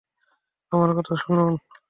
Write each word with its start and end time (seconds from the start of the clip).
আমার 0.71 0.89
কথা 0.97 1.13
শুনুন। 1.15 1.53